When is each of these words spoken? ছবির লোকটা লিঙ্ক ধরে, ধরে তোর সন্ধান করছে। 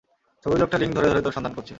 ছবির 0.45 0.59
লোকটা 0.59 0.77
লিঙ্ক 0.77 0.93
ধরে, 0.95 1.07
ধরে 1.09 1.21
তোর 1.21 1.31
সন্ধান 1.31 1.53
করছে। 1.53 1.69